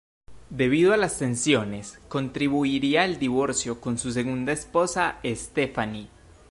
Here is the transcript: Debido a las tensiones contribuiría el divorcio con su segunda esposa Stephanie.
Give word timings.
Debido 0.49 0.93
a 0.93 0.97
las 0.97 1.19
tensiones 1.19 1.99
contribuiría 2.07 3.05
el 3.05 3.19
divorcio 3.19 3.79
con 3.79 3.99
su 3.99 4.11
segunda 4.11 4.51
esposa 4.51 5.19
Stephanie. 5.23 6.07